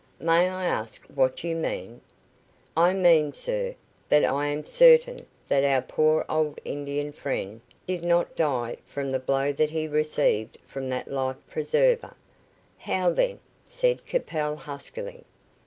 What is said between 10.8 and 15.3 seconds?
that life preserver." "How then?" said Capel, huskily.